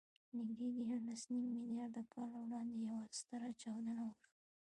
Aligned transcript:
نږدې 0.37 0.67
دیارلسنیم 0.77 1.45
میلیارده 1.55 2.03
کاله 2.13 2.37
وړاندې 2.43 2.75
یوه 2.85 2.99
ستره 3.19 3.49
چاودنه 3.61 4.01
وشوه. 4.07 4.27